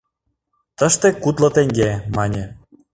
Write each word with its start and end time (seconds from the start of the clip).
«Тыште 0.77 1.07
кудло 1.21 1.49
теҥге,— 1.55 1.91
мане. 2.15 2.43